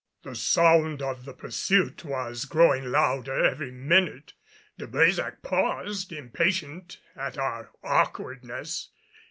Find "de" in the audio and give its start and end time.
4.79-4.87